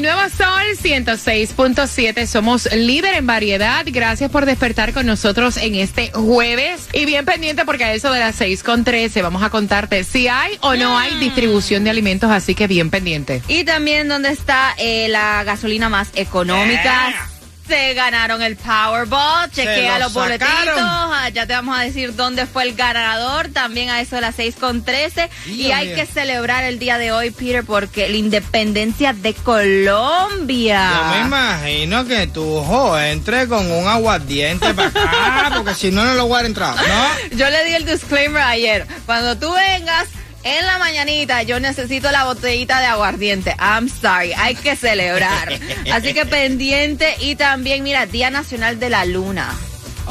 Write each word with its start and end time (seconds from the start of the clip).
El 0.00 0.06
nuevo 0.06 0.22
Sol 0.30 0.62
106.7. 0.82 2.26
Somos 2.26 2.72
líder 2.72 3.16
en 3.16 3.26
variedad. 3.26 3.84
Gracias 3.84 4.30
por 4.30 4.46
despertar 4.46 4.94
con 4.94 5.04
nosotros 5.04 5.58
en 5.58 5.74
este 5.74 6.10
jueves. 6.12 6.88
Y 6.94 7.04
bien 7.04 7.26
pendiente 7.26 7.66
porque 7.66 7.84
a 7.84 7.92
eso 7.92 8.10
de 8.10 8.20
las 8.20 8.40
6.13 8.40 9.22
vamos 9.22 9.42
a 9.42 9.50
contarte 9.50 10.02
si 10.04 10.26
hay 10.26 10.56
o 10.62 10.74
no 10.74 10.96
hay 10.96 11.16
distribución 11.16 11.84
de 11.84 11.90
alimentos. 11.90 12.30
Así 12.30 12.54
que 12.54 12.66
bien 12.66 12.88
pendiente. 12.88 13.42
Y 13.46 13.64
también 13.64 14.08
dónde 14.08 14.30
está 14.30 14.74
eh, 14.78 15.08
la 15.10 15.44
gasolina 15.44 15.90
más 15.90 16.08
económica. 16.14 17.29
Se 17.70 17.94
ganaron 17.94 18.42
el 18.42 18.56
Powerball. 18.56 19.48
Chequea 19.52 19.98
lo 20.00 20.04
los 20.06 20.12
boletitos. 20.12 20.48
sacaron. 20.52 20.78
Ah, 20.82 21.28
Ya 21.32 21.46
te 21.46 21.52
vamos 21.52 21.78
a 21.78 21.82
decir 21.82 22.16
dónde 22.16 22.46
fue 22.46 22.64
el 22.64 22.74
ganador. 22.74 23.48
También 23.52 23.90
a 23.90 24.00
eso 24.00 24.16
de 24.16 24.22
las 24.22 24.36
6.13. 24.36 25.28
Y 25.46 25.50
Dios 25.50 25.72
hay 25.72 25.86
mío. 25.88 25.96
que 25.96 26.06
celebrar 26.06 26.64
el 26.64 26.80
día 26.80 26.98
de 26.98 27.12
hoy, 27.12 27.30
Peter, 27.30 27.62
porque 27.64 28.08
la 28.08 28.16
independencia 28.16 29.12
de 29.12 29.34
Colombia. 29.34 30.90
Yo 30.96 31.14
me 31.20 31.26
imagino 31.26 32.04
que 32.06 32.26
tu 32.26 32.60
jo 32.64 32.98
entre 32.98 33.46
con 33.46 33.70
un 33.70 33.86
aguardiente 33.86 34.74
para 34.74 34.88
acá, 34.88 35.52
porque 35.56 35.74
si 35.74 35.90
no, 35.92 36.04
no 36.04 36.14
lo 36.14 36.26
voy 36.26 36.42
a 36.42 36.46
entrar, 36.46 36.74
¿no? 36.74 37.36
Yo 37.36 37.48
le 37.50 37.64
di 37.66 37.74
el 37.74 37.84
disclaimer 37.86 38.42
ayer. 38.42 38.86
Cuando 39.06 39.38
tú 39.38 39.52
vengas 39.52 40.08
en 40.42 40.66
la 40.66 40.78
mañanita, 40.78 41.42
yo 41.42 41.60
necesito 41.60 42.10
la 42.10 42.24
botellita 42.24 42.80
de 42.80 42.86
aguardiente. 42.86 43.54
I'm 43.58 43.88
sorry, 43.88 44.32
hay 44.32 44.54
que 44.54 44.76
celebrar. 44.76 45.52
Así 45.92 46.14
que 46.14 46.26
pendiente 46.26 47.16
y 47.20 47.36
también, 47.36 47.82
mira, 47.82 48.06
Día 48.06 48.30
Nacional 48.30 48.78
de 48.78 48.90
la 48.90 49.04
Luna. 49.04 49.54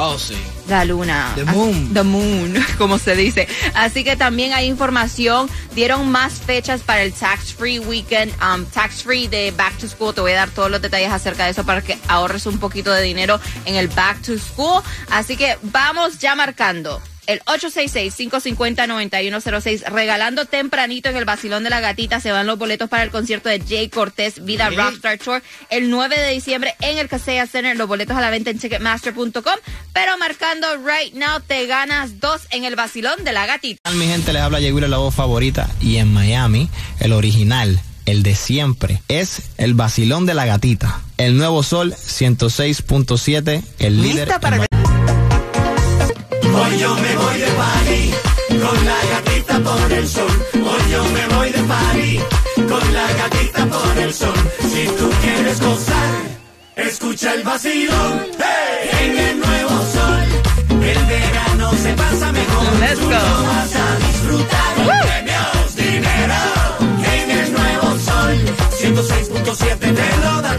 Oh, 0.01 0.17
sí. 0.17 0.37
La 0.69 0.85
luna. 0.85 1.33
The 1.35 1.43
moon. 1.43 1.93
The 1.93 2.03
moon, 2.03 2.65
como 2.77 2.97
se 2.97 3.17
dice. 3.17 3.49
Así 3.73 4.05
que 4.05 4.15
también 4.15 4.53
hay 4.53 4.67
información. 4.67 5.49
Dieron 5.75 6.09
más 6.09 6.33
fechas 6.33 6.81
para 6.81 7.01
el 7.03 7.11
tax 7.11 7.53
free 7.53 7.79
weekend, 7.79 8.31
um, 8.41 8.65
tax 8.65 9.03
free 9.03 9.27
de 9.27 9.51
back 9.51 9.77
to 9.77 9.89
school. 9.89 10.13
Te 10.13 10.21
voy 10.21 10.31
a 10.31 10.35
dar 10.35 10.51
todos 10.51 10.71
los 10.71 10.81
detalles 10.81 11.11
acerca 11.11 11.43
de 11.43 11.51
eso 11.51 11.65
para 11.65 11.81
que 11.81 11.97
ahorres 12.07 12.45
un 12.45 12.59
poquito 12.59 12.93
de 12.93 13.01
dinero 13.01 13.41
en 13.65 13.75
el 13.75 13.89
back 13.89 14.21
to 14.21 14.37
school. 14.37 14.81
Así 15.11 15.35
que 15.35 15.57
vamos 15.63 16.19
ya 16.19 16.33
marcando. 16.33 17.01
El 17.29 17.41
866-550-9106, 17.45 19.83
regalando 19.91 20.45
tempranito 20.45 21.09
en 21.09 21.17
el 21.17 21.25
Basilón 21.25 21.63
de 21.63 21.69
la 21.69 21.79
Gatita, 21.79 22.19
se 22.19 22.31
van 22.31 22.47
los 22.47 22.57
boletos 22.57 22.89
para 22.89 23.03
el 23.03 23.11
concierto 23.11 23.49
de 23.49 23.59
Jay 23.61 23.87
Cortés, 23.89 24.43
Vida. 24.43 24.71
Rockstar 24.71 25.19
Tour, 25.19 25.43
el 25.69 25.91
9 25.91 26.19
de 26.19 26.31
diciembre 26.31 26.73
en 26.81 26.97
el 26.97 27.07
Casella 27.07 27.45
Center, 27.45 27.77
los 27.77 27.87
boletos 27.87 28.17
a 28.17 28.21
la 28.21 28.31
venta 28.31 28.49
en 28.49 28.57
Ticketmaster.com, 28.57 29.43
pero 29.93 30.17
marcando 30.17 30.67
right 30.77 31.13
now 31.13 31.39
te 31.45 31.67
ganas 31.67 32.19
dos 32.19 32.41
en 32.49 32.63
el 32.65 32.75
Basilón 32.75 33.23
de 33.23 33.31
la 33.31 33.45
Gatita. 33.45 33.91
Mi 33.91 34.07
gente 34.07 34.33
les 34.33 34.41
habla 34.41 34.59
Yeguira, 34.59 34.87
la 34.87 34.97
voz 34.97 35.13
favorita. 35.13 35.69
Y 35.81 35.97
en 35.97 36.11
Miami, 36.11 36.67
el 36.99 37.13
original, 37.13 37.79
el 38.07 38.23
de 38.23 38.33
siempre, 38.33 39.03
es 39.07 39.43
el 39.57 39.75
vacilón 39.75 40.25
de 40.25 40.33
la 40.33 40.45
gatita. 40.45 41.01
El 41.17 41.37
nuevo 41.37 41.61
sol 41.63 41.93
106.7, 41.93 43.61
el 43.79 44.01
líder. 44.01 44.27
¿Lista 44.27 44.39
para 44.39 44.55
en 44.55 44.61
el- 44.63 44.68
Hoy 46.43 46.77
yo 46.77 46.95
me 46.95 47.15
voy 47.15 47.37
de 47.39 47.47
party 47.47 48.13
con 48.63 48.85
la 48.85 48.97
gatita 49.11 49.59
por 49.59 49.91
el 49.91 50.07
sol. 50.07 50.45
Hoy 50.53 50.91
yo 50.91 51.03
me 51.05 51.27
voy 51.35 51.49
de 51.51 51.63
party 51.63 52.19
con 52.67 52.93
la 52.93 53.07
gatita 53.13 53.65
por 53.65 53.97
el 53.97 54.13
sol. 54.13 54.33
Si 54.71 54.85
tú 54.97 55.09
quieres 55.21 55.59
gozar, 55.61 56.13
escucha 56.75 57.33
el 57.33 57.43
vacilón. 57.43 58.21
Hey, 58.37 58.89
en 59.05 59.17
el 59.17 59.39
nuevo 59.39 59.69
sol, 59.93 60.23
el 60.83 61.05
verano 61.05 61.71
se 61.73 61.93
pasa 61.93 62.31
mejor. 62.31 62.79
Let's 62.79 62.99
Tú 62.99 63.05
go. 63.05 63.11
lo 63.11 63.43
vas 63.47 63.75
a 63.75 64.07
disfrutar. 64.07 64.75
Premios, 64.75 65.75
dinero. 65.75 66.41
En 67.15 67.31
el 67.31 67.53
nuevo 67.53 67.99
sol, 67.99 68.35
106.7 68.79 69.77
te 69.79 70.17
lo 70.23 70.41
da 70.41 70.58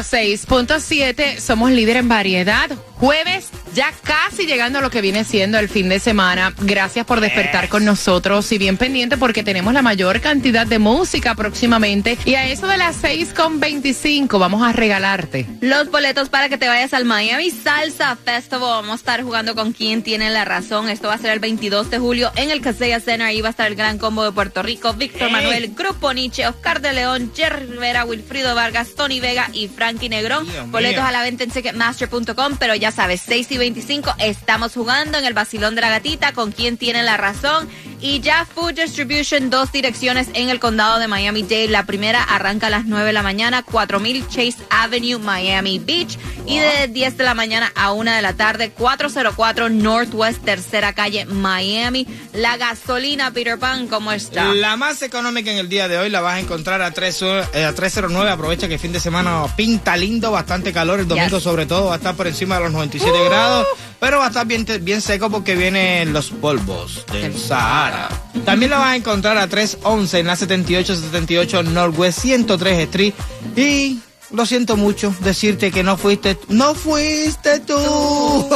106.7. 0.00 1.38
Somos 1.38 1.70
líder 1.70 1.96
en 1.98 2.08
variedad. 2.08 2.70
Jueves, 2.98 3.50
ya 3.74 3.92
casi 4.02 4.46
llegando 4.46 4.78
a 4.78 4.82
lo 4.82 4.90
que 4.90 5.00
viene 5.00 5.24
siendo 5.24 5.58
el 5.58 5.68
fin 5.68 5.88
de 5.88 5.98
semana. 6.00 6.52
Gracias 6.60 7.06
por 7.06 7.20
despertar 7.20 7.68
con 7.68 7.84
nosotros 7.84 8.50
y 8.52 8.58
bien 8.58 8.76
pendiente 8.76 9.16
porque 9.16 9.42
tenemos 9.42 9.72
la 9.74 9.82
mayor 9.82 10.20
cantidad 10.20 10.66
de 10.66 10.78
música 10.78 11.34
próximamente. 11.34 12.18
Y 12.24 12.34
a 12.34 12.46
eso 12.48 12.66
de 12.66 12.76
las 12.76 13.02
6.25 13.02 14.38
vamos 14.38 14.62
a 14.62 14.72
regalarte. 14.72 15.46
Los 15.60 15.90
boletos 15.90 16.28
para 16.28 16.48
que 16.48 16.58
te 16.58 16.68
vayas 16.68 16.94
al 16.94 17.04
Miami 17.04 17.50
Salsa 17.50 18.16
Festival. 18.16 18.60
Vamos 18.60 18.92
a 18.92 18.94
estar 18.96 19.22
jugando 19.22 19.54
con 19.54 19.72
quien 19.72 20.02
tiene 20.02 20.30
la 20.30 20.44
razón. 20.44 20.88
Esto 20.88 21.08
va 21.08 21.14
a 21.14 21.18
ser 21.18 21.30
el 21.30 21.38
22 21.40 21.90
de 21.90 21.98
julio 21.98 22.32
en 22.36 22.50
el 22.50 22.60
Casella 22.60 23.00
Center. 23.00 23.22
Ahí 23.22 23.40
va 23.40 23.48
a 23.48 23.50
estar 23.50 23.66
el 23.66 23.74
gran 23.76 23.98
combo 23.98 24.24
de 24.24 24.32
Puerto 24.32 24.62
Rico. 24.62 24.92
Víctor 24.94 25.30
Manuel, 25.30 25.74
Grupo 25.74 26.12
Nietzsche, 26.12 26.46
Oscar 26.46 26.80
de 26.80 26.92
León, 26.92 27.32
Jerry 27.34 27.66
Rivera, 27.66 28.04
Wilfrido 28.04 28.54
Vargas, 28.54 28.94
Tony 28.96 29.20
Vega 29.20 29.48
y 29.52 29.68
Frankie 29.68 30.08
Negrón. 30.08 30.46
Dios 30.50 30.70
Boletos 30.70 31.02
mío. 31.02 31.08
a 31.08 31.12
la 31.12 31.22
venta 31.22 31.44
en 31.44 31.50
Ticketmaster.com. 31.50 32.56
Pero 32.58 32.74
ya 32.74 32.90
sabes, 32.92 33.22
6 33.26 33.52
y 33.52 33.58
25 33.60 34.14
estamos 34.20 34.72
jugando 34.72 35.18
en 35.18 35.26
el 35.26 35.34
Basilón 35.34 35.74
de 35.74 35.82
la 35.82 35.90
Gatita 35.90 36.32
con 36.32 36.50
quien 36.50 36.78
tiene 36.78 37.02
la 37.02 37.18
razón. 37.18 37.68
Y 38.02 38.20
ya 38.20 38.46
Food 38.46 38.74
Distribution, 38.76 39.50
dos 39.50 39.72
direcciones 39.72 40.28
en 40.32 40.48
el 40.48 40.58
condado 40.58 40.98
de 40.98 41.06
Miami-Dade. 41.06 41.68
La 41.68 41.84
primera 41.84 42.22
arranca 42.22 42.68
a 42.68 42.70
las 42.70 42.86
9 42.86 43.04
de 43.08 43.12
la 43.12 43.22
mañana, 43.22 43.62
4000 43.62 44.26
Chase 44.28 44.56
Avenue, 44.70 45.18
Miami 45.18 45.78
Beach. 45.78 46.18
Y 46.46 46.58
de 46.58 46.88
10 46.88 47.18
de 47.18 47.24
la 47.24 47.34
mañana 47.34 47.70
a 47.76 47.92
1 47.92 48.10
de 48.10 48.22
la 48.22 48.32
tarde, 48.32 48.70
404 48.70 49.68
Northwest, 49.68 50.42
tercera 50.42 50.94
calle, 50.94 51.26
Miami. 51.26 52.06
La 52.32 52.56
gasolina, 52.56 53.30
Peter 53.32 53.58
Pan, 53.58 53.86
¿cómo 53.86 54.12
está? 54.12 54.44
La 54.54 54.76
más 54.78 55.02
económica 55.02 55.50
en 55.50 55.58
el 55.58 55.68
día 55.68 55.86
de 55.86 55.98
hoy 55.98 56.08
la 56.08 56.22
vas 56.22 56.36
a 56.36 56.40
encontrar 56.40 56.80
a, 56.80 56.92
3, 56.92 57.22
eh, 57.52 57.64
a 57.66 57.74
309. 57.74 58.30
Aprovecha 58.30 58.66
que 58.66 58.74
el 58.74 58.80
fin 58.80 58.92
de 58.92 59.00
semana 59.00 59.44
pinta 59.56 59.94
lindo, 59.98 60.30
bastante 60.30 60.72
calor. 60.72 61.00
El 61.00 61.08
domingo, 61.08 61.36
Yes. 61.36 61.42
sobre 61.44 61.66
todo, 61.66 61.86
va 61.88 61.94
a 61.94 61.96
estar 61.98 62.14
por 62.16 62.26
encima 62.26 62.56
de 62.56 62.62
los 62.64 62.72
97 62.72 63.24
grados. 63.26 63.66
Pero 64.00 64.18
va 64.18 64.24
a 64.24 64.28
estar 64.28 64.46
bien, 64.46 64.66
bien 64.80 65.02
seco 65.02 65.30
porque 65.30 65.54
vienen 65.54 66.12
los 66.12 66.30
polvos 66.30 67.04
del 67.12 67.36
Sahara. 67.36 68.08
También 68.46 68.70
la 68.70 68.78
vas 68.78 68.88
a 68.88 68.96
encontrar 68.96 69.36
a 69.36 69.46
311 69.46 70.18
en 70.20 70.26
la 70.26 70.36
7878 70.36 71.62
Northwest 71.64 72.20
103 72.20 72.78
Street. 72.78 73.14
Y 73.56 74.00
lo 74.32 74.46
siento 74.46 74.76
mucho 74.76 75.14
decirte 75.20 75.70
que 75.70 75.82
no 75.82 75.96
fuiste, 75.96 76.38
no 76.48 76.74
fuiste 76.74 77.60
tú. 77.60 77.74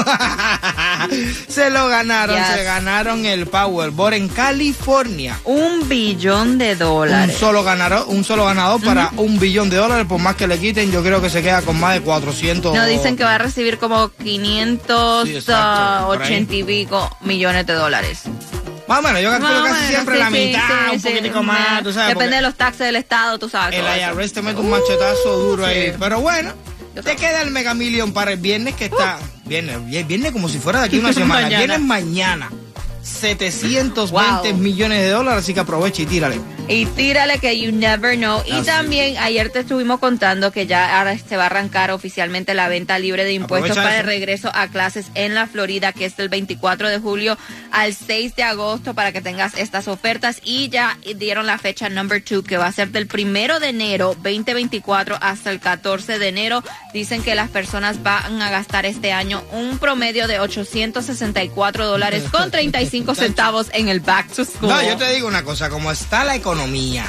se 1.49 1.71
lo 1.71 1.89
ganaron, 1.89 2.37
Yes. 2.37 2.47
se 2.57 2.65
ganaron 2.65 3.25
el 3.27 3.47
Powerball 3.47 4.15
en 4.15 4.29
California. 4.29 5.39
Un 5.45 5.89
billón 5.89 6.59
de 6.59 6.73
Un 6.73 6.79
dólares. 6.79 7.37
solo 7.39 7.63
ganador, 7.65 8.07
un 8.09 8.25
solo 8.25 8.45
ganador 8.45 8.81
para 8.83 9.11
un 9.17 9.39
billón 9.39 9.71
de 9.71 9.77
dólares, 9.77 10.07
por 10.09 10.21
más 10.21 10.37
que 10.37 10.47
le 10.47 10.59
quiten, 10.59 10.91
yo 10.91 11.03
creo 11.03 11.21
que 11.21 11.31
se 11.31 11.43
queda 11.43 11.63
con 11.63 11.79
más 11.79 11.95
de 11.95 12.01
400. 12.03 12.75
No 12.75 12.87
dicen 12.87 13.17
que 13.17 13.25
va 13.25 13.35
a 13.35 13.39
recibir 13.39 13.79
como 13.79 14.11
Sí, 14.23 14.39
exacto, 15.37 16.13
580 16.13 16.55
y 16.55 16.65
pico 16.65 17.17
millones 17.23 17.67
de 17.67 17.73
dólares. 17.75 18.23
Más 18.87 18.99
o 18.99 19.03
menos, 19.03 19.23
yo 19.23 19.31
calculo 19.31 19.65
casi 19.65 19.87
siempre 19.87 20.15
sí, 20.15 20.21
la 20.21 20.31
mitad, 20.31 20.91
sí, 20.91 20.95
un 20.97 21.03
poquitico 21.03 21.43
más, 21.43 21.83
tú 21.83 21.93
sabes. 21.93 22.15
Depende 22.15 22.37
de 22.37 22.43
los 22.43 22.55
taxes 22.55 22.87
del 22.87 22.97
estado, 22.97 23.39
tú 23.39 23.49
sabes. 23.49 23.79
El. 23.79 23.85
IRS 24.19 24.33
te 24.33 24.43
mete 24.43 24.61
un 24.61 24.71
machetazo 24.71 25.39
duro 25.39 25.65
ahí. 25.65 25.95
Pero 25.99 26.21
bueno, 26.21 26.53
te 27.03 27.17
queda 27.17 27.43
el 27.43 27.51
Mega 27.51 27.75
Million 27.75 28.13
para 28.13 28.33
el 28.33 28.39
viernes 28.39 28.75
que 28.75 28.87
está. 28.87 29.19
Viernes, 29.45 29.85
viernes 29.87 30.33
como 30.33 30.49
si 30.49 30.59
fuera 30.59 30.81
de 30.81 30.87
aquí 30.87 30.99
una 30.99 31.13
semana. 31.15 31.43
Mañana. 31.43 31.59
Viernes 31.59 31.81
mañana. 31.81 32.51
720 33.05 34.11
Wow. 34.51 34.55
millones 34.59 35.01
de 35.03 35.11
dólares, 35.11 35.45
así 35.45 35.55
que 35.55 35.61
aprovecha 35.61 36.03
y 36.03 36.07
tírale. 36.07 36.41
Y 36.67 36.87
tírale 36.87 37.39
que 37.39 37.61
you 37.61 37.71
never 37.73 38.17
know. 38.17 38.43
Y 38.47 38.63
también 38.63 39.19
ayer 39.19 39.51
te 39.51 39.59
estuvimos 39.61 40.01
contando 40.01 40.51
que 40.51 40.67
ya 40.67 40.99
ahora 40.99 41.17
se 41.19 41.37
va 41.37 41.43
a 41.43 41.47
arrancar 41.47 41.91
oficialmente 41.91 42.55
la 42.55 42.69
venta 42.69 42.99
libre 42.99 43.25
de 43.25 43.35
impuestos 43.35 43.73
Aprovecha 43.73 43.83
para 43.89 43.97
el 44.01 44.09
eso. 44.09 44.09
regreso 44.19 44.51
a 44.55 44.69
clases 44.69 45.07
en 45.15 45.35
la 45.35 45.47
Florida, 45.47 45.93
que 45.93 46.07
es 46.07 46.17
del 46.17 46.31
24 46.31 46.89
de 46.89 46.99
julio 46.99 47.37
al 47.71 47.93
6 47.95 48.35
de 48.37 48.45
agosto 48.45 48.95
para 48.95 49.13
que 49.13 49.21
tengas 49.21 49.55
estas 49.59 49.89
ofertas. 49.89 50.39
Y 50.43 50.71
ya 50.71 50.97
dieron 51.17 51.45
la 51.47 51.59
fecha 51.59 51.91
number 51.91 52.23
two, 52.25 52.43
que 52.43 52.57
va 52.57 52.67
a 52.67 52.73
ser 52.73 52.89
del 52.89 53.07
primero 53.07 53.61
de 53.61 53.69
enero 53.69 54.17
2024 54.23 55.19
hasta 55.21 55.51
el 55.51 55.61
14 55.61 56.19
de 56.19 56.29
enero. 56.29 56.63
Dicen 56.95 57.23
que 57.23 57.35
las 57.35 57.51
personas 57.51 58.03
van 58.03 58.41
a 58.41 58.51
gastar 58.51 58.87
este 58.87 59.13
año 59.13 59.43
un 59.53 59.79
promedio 59.79 60.27
de 60.29 60.41
864 60.41 61.87
dólares 61.87 62.23
con 62.33 62.51
35 62.51 62.94
centavos 63.15 63.67
en 63.73 63.89
el 63.89 64.01
back 64.01 64.29
to 64.29 64.45
school. 64.45 64.69
No, 64.69 64.83
yo 64.83 64.97
te 64.97 65.13
digo 65.15 65.27
una 65.29 65.43
cosa, 65.43 65.69
como 65.71 65.91
está 65.91 66.25
la 66.25 66.35
economía, 66.37 67.05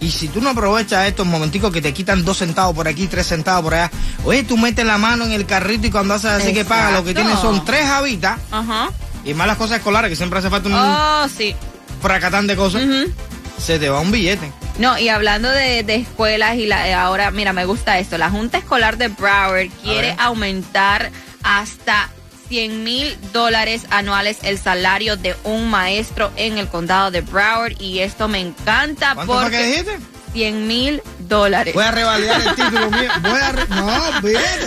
y 0.00 0.10
si 0.10 0.28
tú 0.28 0.40
no 0.40 0.50
aprovechas 0.50 1.06
estos 1.06 1.26
momenticos 1.26 1.72
que 1.72 1.80
te 1.82 1.92
quitan 1.92 2.24
dos 2.24 2.38
centavos 2.38 2.74
por 2.74 2.86
aquí, 2.88 3.06
tres 3.06 3.26
centavos 3.28 3.62
por 3.64 3.74
allá, 3.74 3.90
oye, 4.24 4.42
tú 4.44 4.56
metes 4.56 4.84
la 4.86 4.98
mano 4.98 5.24
en 5.24 5.32
el 5.32 5.44
carrito 5.46 5.86
y 5.86 5.90
cuando 5.90 6.14
haces 6.14 6.30
así 6.30 6.52
que 6.52 6.64
paga, 6.64 6.92
lo 6.92 7.04
que 7.04 7.14
tienes 7.14 7.38
son 7.40 7.64
tres 7.64 7.84
habitas 7.86 8.38
Ajá. 8.50 8.90
y 9.24 9.34
más 9.34 9.46
las 9.46 9.56
cosas 9.56 9.78
escolares, 9.78 10.08
que 10.10 10.16
siempre 10.16 10.38
hace 10.38 10.50
falta 10.50 10.68
un 10.68 10.74
Oh, 10.76 11.28
sí. 11.36 11.54
fracatán 12.00 12.46
de 12.46 12.54
cosas, 12.56 12.82
se 13.58 13.78
te 13.78 13.88
va 13.88 14.00
un 14.00 14.10
billete. 14.12 14.52
No, 14.78 14.96
y 14.96 15.08
hablando 15.08 15.48
de, 15.50 15.82
de 15.82 15.96
escuelas 15.96 16.54
y 16.54 16.66
la, 16.66 16.86
eh, 16.88 16.94
ahora, 16.94 17.32
mira, 17.32 17.52
me 17.52 17.64
gusta 17.64 17.98
esto. 17.98 18.16
La 18.16 18.30
Junta 18.30 18.58
Escolar 18.58 18.96
de 18.96 19.08
Broward 19.08 19.70
quiere 19.82 20.14
aumentar 20.20 21.10
hasta 21.42 22.10
100 22.48 22.84
mil 22.84 23.16
dólares 23.32 23.82
anuales 23.90 24.38
el 24.42 24.58
salario 24.58 25.16
de 25.16 25.36
un 25.44 25.68
maestro 25.70 26.32
en 26.36 26.58
el 26.58 26.68
condado 26.68 27.10
de 27.10 27.20
Broward 27.20 27.80
y 27.80 27.98
esto 28.00 28.28
me 28.28 28.40
encanta 28.40 29.14
¿Cuánto 29.14 29.32
fue 29.32 29.50
que 29.50 29.56
porque 29.56 29.66
dijiste? 29.66 29.98
100 30.32 30.66
mil 30.66 31.02
dólares. 31.20 31.72
Voy 31.74 31.84
a 31.84 31.90
revalidar 31.90 32.38
el 32.42 32.54
título 32.54 32.90
mío. 32.90 33.10
Voy 33.22 33.40
a 33.40 33.52
re- 33.52 33.66
No, 33.70 33.90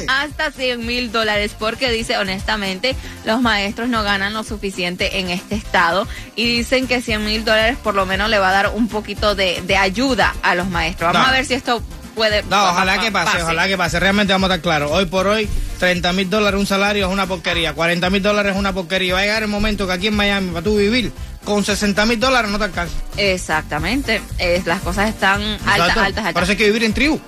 hasta 0.07 0.51
100 0.51 0.85
mil 0.85 1.11
dólares 1.11 1.51
porque 1.57 1.91
dice 1.91 2.17
honestamente 2.17 2.95
los 3.25 3.41
maestros 3.41 3.87
no 3.87 4.01
ganan 4.03 4.33
lo 4.33 4.43
suficiente 4.43 5.19
en 5.19 5.29
este 5.29 5.55
estado 5.55 6.07
y 6.35 6.45
dicen 6.45 6.87
que 6.87 7.01
100 7.01 7.23
mil 7.23 7.45
dólares 7.45 7.77
por 7.83 7.93
lo 7.93 8.05
menos 8.07 8.29
le 8.29 8.39
va 8.39 8.49
a 8.49 8.53
dar 8.53 8.71
un 8.73 8.87
poquito 8.87 9.35
de, 9.35 9.61
de 9.61 9.77
ayuda 9.77 10.33
a 10.41 10.55
los 10.55 10.67
maestros. 10.67 11.13
Vamos 11.13 11.27
No. 11.27 11.33
a 11.33 11.37
ver 11.37 11.45
si 11.45 11.53
esto 11.53 11.81
puede... 12.11 12.43
No, 12.43 12.69
ojalá 12.69 12.99
que 12.99 13.11
pase, 13.11 13.41
ojalá 13.41 13.67
que 13.67 13.77
pase. 13.77 13.99
Realmente 13.99 14.33
vamos 14.33 14.49
a 14.49 14.55
estar 14.55 14.63
claros. 14.63 14.91
Hoy 14.91 15.05
por 15.05 15.27
hoy, 15.27 15.49
30 15.79 16.13
mil 16.13 16.29
dólares 16.29 16.59
un 16.59 16.67
salario 16.67 17.07
es 17.07 17.11
una 17.11 17.25
porquería. 17.25 17.73
40 17.73 18.09
mil 18.09 18.21
dólares 18.21 18.53
es 18.53 18.57
una 18.57 18.73
porquería. 18.73 19.13
Va 19.13 19.19
a 19.19 19.23
llegar 19.23 19.43
el 19.43 19.49
momento 19.49 19.87
que 19.87 19.93
aquí 19.93 20.07
en 20.07 20.15
Miami, 20.15 20.49
para 20.49 20.63
tú 20.63 20.77
vivir, 20.77 21.11
con 21.43 21.63
60 21.63 22.05
mil 22.05 22.19
dólares 22.19 22.51
no 22.51 22.57
te 22.57 22.65
alcanza. 22.65 22.95
Exactamente, 23.17 24.21
es, 24.37 24.65
las 24.65 24.81
cosas 24.81 25.09
están 25.09 25.41
altas, 25.41 25.97
altas, 25.97 25.97
altas. 25.97 26.33
Parece 26.33 26.57
que 26.57 26.65
vivir 26.65 26.83
en 26.83 26.93
tribu. 26.93 27.19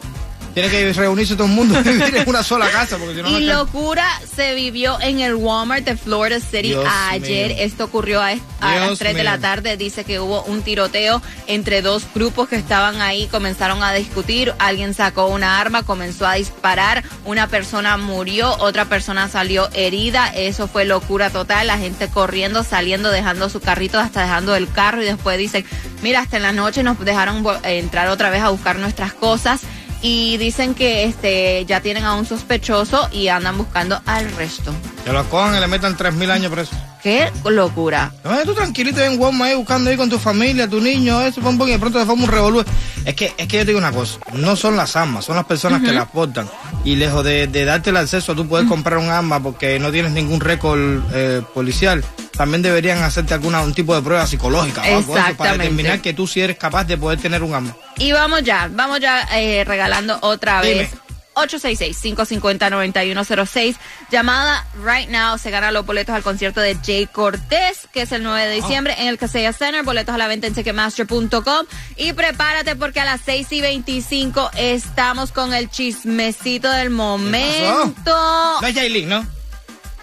Tiene 0.54 0.70
que 0.70 0.94
reunirse 0.94 1.36
todo 1.36 1.48
el 1.48 1.54
mundo 1.54 1.80
y 1.80 1.84
vivir 1.84 2.16
en 2.16 2.30
una 2.30 2.44
sola 2.44 2.70
casa, 2.70 2.98
porque 2.98 3.16
si 3.16 3.22
no, 3.24 3.40
Y 3.40 3.46
locura 3.46 4.06
se 4.36 4.54
vivió 4.54 5.00
en 5.02 5.20
el 5.20 5.34
Walmart 5.34 5.84
de 5.84 5.98
Florida 5.98 6.40
City 6.40 6.70
Dios 6.70 6.86
ayer. 7.10 7.48
mío. 7.50 7.58
Esto 7.60 7.86
ocurrió 7.86 8.22
a, 8.22 8.28
a 8.60 8.76
las 8.76 8.88
Dios 8.90 9.00
3 9.00 9.16
de 9.16 9.24
la 9.24 9.40
tarde. 9.40 9.78
Dice 9.78 10.04
que 10.04 10.20
hubo 10.20 10.44
un 10.44 10.62
tiroteo 10.62 11.22
entre 11.48 11.82
dos 11.82 12.06
grupos 12.14 12.50
que 12.50 12.56
estaban 12.56 13.02
ahí. 13.02 13.28
Comenzaron 13.28 13.82
a 13.82 13.94
discutir. 13.94 14.54
Alguien 14.60 14.94
sacó 14.94 15.26
una 15.28 15.60
arma, 15.60 15.82
comenzó 15.82 16.28
a 16.28 16.36
disparar. 16.36 17.04
Una 17.26 17.48
persona 17.48 17.98
murió, 17.98 18.56
otra 18.60 18.86
persona 18.86 19.30
salió 19.30 19.70
herida. 19.74 20.28
Eso 20.36 20.68
fue 20.68 20.86
locura 20.86 21.32
total. 21.32 21.66
La 21.66 21.80
gente 21.80 22.10
corriendo, 22.10 22.64
saliendo, 22.64 23.10
dejando 23.10 23.50
su 23.50 23.60
carrito, 23.60 23.98
hasta 24.00 24.22
dejando 24.22 24.56
el 24.56 24.72
carro. 24.72 25.02
Y 25.02 25.06
después 25.06 25.40
dicen, 25.40 25.66
mira, 26.04 26.20
hasta 26.20 26.38
en 26.38 26.44
la 26.44 26.52
noche 26.52 26.84
nos 26.84 27.00
dejaron 27.00 27.44
entrar 27.64 28.10
otra 28.10 28.30
vez 28.30 28.44
a 28.44 28.50
buscar 28.50 28.78
nuestras 28.78 29.14
cosas 29.14 29.62
y 30.04 30.38
dicen 30.38 30.76
que 30.76 31.06
este 31.06 31.66
ya 31.66 31.80
tienen 31.80 32.04
a 32.04 32.14
un 32.14 32.26
sospechoso 32.26 33.08
y 33.12 33.30
andan 33.30 33.58
buscando 33.58 34.00
al 34.06 34.30
resto. 34.36 34.72
Que 35.06 35.14
lo 35.14 35.28
cojan 35.30 35.56
y 35.56 35.60
le 35.62 35.68
metan 35.68 35.96
3 35.96 36.14
mil 36.14 36.30
años 36.30 36.52
preso. 36.52 36.76
Qué 37.02 37.32
locura. 37.50 38.12
No, 38.24 38.38
tú 38.44 38.54
tranquilito 38.54 39.02
en 39.02 39.20
Walmart 39.20 39.52
ahí 39.52 39.58
buscando 39.58 39.90
ahí 39.90 39.98
con 39.98 40.10
tu 40.10 40.20
familia, 40.20 40.70
tu 40.70 40.80
niño, 40.80 41.22
eso, 41.22 41.42
pum, 41.42 41.58
pum, 41.58 41.68
y 41.68 41.72
de 41.72 41.80
pronto 41.80 42.00
se 42.00 42.06
forma 42.06 42.24
un 42.26 42.30
revolú. 42.30 42.64
Es 43.06 43.16
que, 43.16 43.34
es 43.38 43.48
que 43.48 43.58
yo 43.58 43.64
te 43.64 43.68
digo 43.68 43.80
una 43.80 43.92
cosa, 43.92 44.20
no 44.34 44.56
son 44.58 44.76
las 44.76 44.96
armas, 44.98 45.26
son 45.26 45.38
las 45.38 45.46
personas 45.46 45.82
que 45.82 45.92
las 45.94 46.10
portan. 46.10 46.50
Y 46.84 46.96
lejos 46.98 47.24
de, 47.24 47.48
de 47.48 47.66
darte 47.66 47.90
el 47.90 47.98
acceso 47.98 48.36
tú 48.36 48.48
poder 48.48 48.68
comprar 48.68 49.00
un 49.00 49.10
arma 49.10 49.42
porque 49.42 49.80
no 49.80 49.92
tienes 49.92 50.12
ningún 50.12 50.42
récord 50.42 51.02
eh, 51.14 51.42
policial, 51.54 52.04
también 52.36 52.62
deberían 52.62 53.02
hacerte 53.04 53.34
alguna 53.34 53.62
un 53.62 53.74
tipo 53.74 53.96
de 53.96 54.02
prueba 54.02 54.28
psicológica 54.28 54.82
o 54.82 54.98
algo 54.98 55.16
para 55.38 55.54
determinar 55.54 56.02
que 56.02 56.14
tú 56.14 56.28
sí 56.28 56.42
eres 56.42 56.58
capaz 56.58 56.84
de 56.86 56.98
poder 56.98 57.20
tener 57.20 57.44
un 57.44 57.54
arma. 57.54 57.76
Y 57.98 58.12
vamos 58.12 58.44
ya, 58.44 58.70
vamos 58.72 59.00
ya 59.00 59.28
eh, 59.34 59.64
regalando 59.64 60.18
otra 60.22 60.62
Dime. 60.62 60.82
vez. 60.82 60.90
866-550-9106. 61.36 63.76
Llamada 64.12 64.68
right 64.84 65.10
now. 65.10 65.38
Se 65.38 65.52
gana 65.52 65.72
los 65.72 65.86
boletos 65.86 66.16
al 66.16 66.24
concierto 66.24 66.60
de 66.62 66.76
Jay 66.76 67.08
Cortés, 67.08 67.88
que 67.92 68.04
es 68.04 68.12
el 68.12 68.24
9 68.24 68.48
de 68.48 68.56
diciembre 68.56 68.96
en 69.00 69.08
el 69.08 69.18
Casella 69.18 69.54
Center. 69.54 69.84
Boletos 69.84 70.14
a 70.14 70.18
la 70.18 70.28
venta 70.28 70.48
en 70.48 70.54
Ticketmaster.com. 70.54 71.66
Y 71.98 72.14
prepárate 72.14 72.76
porque 72.76 73.00
a 73.00 73.06
las 73.06 73.22
6 73.26 73.52
y 73.52 73.62
25 73.62 74.52
estamos 74.58 75.32
con 75.32 75.54
el 75.54 75.70
chismecito 75.70 76.70
del 76.70 76.90
momento. 76.90 78.16
No 78.62 78.68
es 78.68 79.06
¿no? 79.06 79.26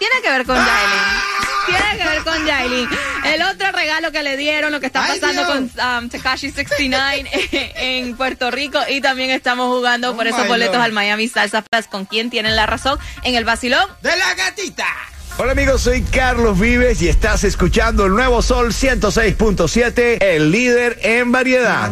Tiene 0.01 0.15
que 0.23 0.31
ver 0.31 0.45
con 0.47 0.55
Yailin. 0.55 1.03
Tiene 1.67 1.97
que 2.03 2.09
ver 2.09 2.23
con 2.23 2.43
Yailin. 2.47 2.89
El 3.23 3.41
otro 3.43 3.71
regalo 3.71 4.11
que 4.11 4.23
le 4.23 4.35
dieron, 4.35 4.71
lo 4.71 4.79
que 4.79 4.87
está 4.87 5.05
pasando 5.05 5.45
con 5.45 5.69
um, 6.03 6.09
Tekashi 6.09 6.49
69 6.49 7.29
en 7.75 8.17
Puerto 8.17 8.49
Rico. 8.49 8.79
Y 8.89 8.99
también 8.99 9.29
estamos 9.29 9.67
jugando 9.67 10.15
por 10.15 10.25
Oh, 10.25 10.29
esos 10.29 10.41
my 10.41 10.47
boletos 10.47 10.73
Lord. 10.77 10.85
al 10.85 10.91
Miami 10.91 11.27
Salsa 11.27 11.63
Fest. 11.71 11.91
¿Con 11.91 12.05
quién 12.05 12.31
tienen 12.31 12.55
la 12.55 12.65
razón? 12.65 12.97
En 13.21 13.35
el 13.35 13.45
vacilón. 13.45 13.85
De 14.01 14.17
la 14.17 14.33
gatita. 14.33 14.87
Hola 15.37 15.51
amigos, 15.51 15.83
soy 15.83 16.01
Carlos 16.01 16.59
Vives 16.59 16.99
y 17.03 17.07
estás 17.07 17.43
escuchando 17.43 18.07
el 18.07 18.13
nuevo 18.13 18.41
Sol 18.41 18.73
106.7, 18.73 20.17
el 20.19 20.51
líder 20.51 20.97
en 21.03 21.31
variedad. 21.31 21.91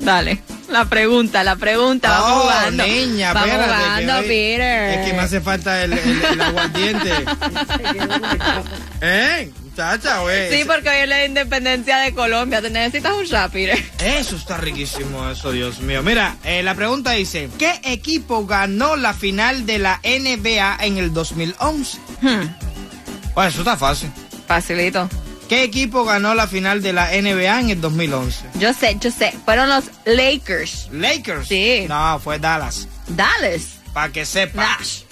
Dale. 0.01 0.41
La 0.73 0.85
pregunta, 0.85 1.43
la 1.43 1.55
pregunta. 1.55 2.09
Vamos 2.09 2.31
Oh, 2.33 2.41
jugando. 2.41 2.83
niña, 2.85 3.31
Vamos 3.33 3.49
espérate, 3.49 3.71
que 3.73 3.79
jugando, 4.03 4.27
Peter. 4.27 4.99
Es 4.99 5.05
que 5.07 5.13
me 5.13 5.19
hace 5.21 5.39
falta 5.41 5.83
el, 5.83 5.93
el, 5.93 6.23
el 6.25 6.41
aguardiente. 6.49 7.11
¿Eh? 9.01 9.51
Muchacha, 9.63 10.19
güey. 10.21 10.51
Sí, 10.51 10.65
porque 10.65 10.89
hoy 10.89 10.97
es 11.01 11.07
la 11.09 11.25
independencia 11.25 11.97
de 11.97 12.13
Colombia. 12.13 12.61
Te 12.61 12.69
necesitas 12.69 13.13
un 13.13 13.25
Peter. 13.51 13.83
Eso 14.03 14.35
está 14.35 14.57
riquísimo, 14.57 15.29
eso, 15.29 15.51
Dios 15.51 15.79
mío. 15.79 16.01
Mira, 16.03 16.37
eh, 16.43 16.61
la 16.63 16.75
pregunta 16.75 17.11
dice, 17.11 17.49
¿qué 17.57 17.79
equipo 17.83 18.45
ganó 18.45 18.95
la 18.95 19.13
final 19.13 19.65
de 19.65 19.79
la 19.79 19.99
NBA 20.03 20.77
en 20.81 20.97
el 20.97 21.13
2011? 21.13 21.97
Hmm, 22.21 22.47
Bueno, 23.33 23.49
eso 23.49 23.59
está 23.59 23.77
fácil. 23.77 24.11
facilito. 24.47 25.09
¿Qué 25.53 25.61
equipo 25.61 26.03
ganó 26.03 26.33
la 26.33 26.47
final 26.47 26.81
de 26.81 26.93
la 26.93 27.09
NBA 27.11 27.59
en 27.59 27.69
el 27.69 27.79
2011? 27.79 28.43
Yo 28.55 28.73
sé, 28.73 28.97
yo 28.99 29.11
sé. 29.11 29.35
Fueron 29.45 29.69
los 29.69 29.83
Lakers. 30.03 30.89
Lakers. 30.91 31.47
Sí. 31.47 31.85
No, 31.87 32.19
fue 32.19 32.39
Dallas. 32.39 32.87
Dallas. 33.09 33.75
Para 33.93 34.11
que 34.11 34.25
sepa. 34.25 34.63
Nash. 34.79 35.03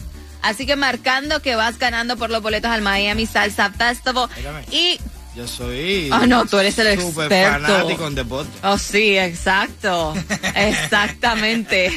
Así 0.41 0.65
que 0.65 0.75
marcando 0.75 1.43
que 1.43 1.55
vas 1.55 1.77
ganando 1.77 2.17
por 2.17 2.31
los 2.31 2.41
boletos 2.41 2.71
al 2.71 2.81
Miami 2.81 3.27
Salsa 3.27 3.69
Festival. 3.69 4.29
Mírame. 4.35 4.65
Y 4.71 4.99
Yo 5.33 5.47
soy. 5.47 6.09
Ah, 6.11 6.27
no, 6.27 6.45
tú 6.45 6.57
eres 6.59 6.77
el 6.79 6.99
Súper 6.99 7.31
experto. 7.31 7.67
fanático 7.67 8.07
en 8.07 8.15
deporte. 8.15 8.51
Oh, 8.63 8.77
sí, 8.77 9.17
exacto. 9.17 10.13
Exactamente. 10.55 11.89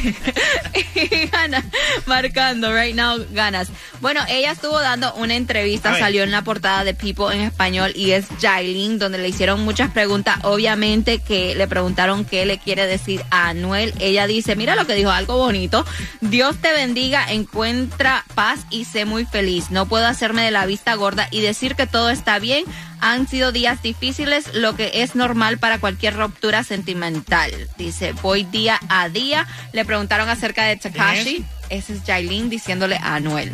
y 0.94 1.26
gana, 1.26 1.64
marcando, 2.06 2.72
right 2.72 2.94
now 2.94 3.18
ganas. 3.32 3.68
Bueno, 4.00 4.20
ella 4.28 4.52
estuvo 4.52 4.78
dando 4.80 5.12
una 5.14 5.34
entrevista, 5.34 5.98
salió 5.98 6.22
en 6.22 6.30
la 6.30 6.42
portada 6.42 6.84
de 6.84 6.94
People 6.94 7.34
en 7.34 7.40
español 7.40 7.92
y 7.96 8.12
es 8.12 8.26
Jailin, 8.40 8.98
donde 9.00 9.18
le 9.18 9.28
hicieron 9.28 9.60
muchas 9.64 9.90
preguntas. 9.90 10.38
Obviamente 10.42 11.18
que 11.18 11.56
le 11.56 11.66
preguntaron 11.66 12.24
qué 12.24 12.46
le 12.46 12.58
quiere 12.58 12.86
decir 12.86 13.24
a 13.30 13.48
Anuel. 13.48 13.94
Ella 13.98 14.28
dice, 14.28 14.54
mira 14.54 14.76
lo 14.76 14.86
que 14.86 14.94
dijo, 14.94 15.10
algo 15.10 15.38
bonito. 15.38 15.84
Dios 16.20 16.56
te 16.58 16.72
bendiga, 16.72 17.26
encuentra 17.28 18.24
paz 18.36 18.60
y 18.70 18.84
sé 18.84 19.06
muy 19.06 19.24
feliz. 19.24 19.70
No 19.70 19.86
puedo 19.86 20.06
hacerme 20.06 20.42
de 20.44 20.52
la 20.52 20.66
vista 20.66 20.94
gorda 20.94 21.26
y 21.32 21.40
decir 21.40 21.74
que 21.74 21.88
todo 21.88 22.10
está 22.10 22.38
bien. 22.38 22.64
Han 23.06 23.28
sido 23.28 23.52
días 23.52 23.82
difíciles, 23.82 24.54
lo 24.54 24.76
que 24.76 25.02
es 25.02 25.14
normal 25.14 25.58
para 25.58 25.78
cualquier 25.78 26.16
ruptura 26.16 26.64
sentimental. 26.64 27.50
Dice, 27.76 28.12
voy 28.22 28.44
día 28.44 28.80
a 28.88 29.10
día. 29.10 29.46
Le 29.72 29.84
preguntaron 29.84 30.30
acerca 30.30 30.64
de 30.64 30.76
Takashi. 30.76 31.44
Ese 31.68 31.92
es 31.92 32.02
Jailin 32.06 32.48
diciéndole 32.48 32.96
a 32.96 33.16
Anuel. 33.16 33.52